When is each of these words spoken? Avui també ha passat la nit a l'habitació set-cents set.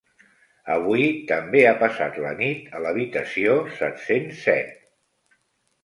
Avui 0.75 1.03
també 1.33 1.61
ha 1.67 1.75
passat 1.85 2.17
la 2.25 2.33
nit 2.41 2.73
a 2.79 2.83
l'habitació 2.87 3.57
set-cents 3.79 4.45
set. 4.51 4.77